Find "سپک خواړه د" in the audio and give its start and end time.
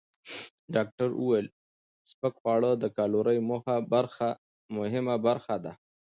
2.09-2.85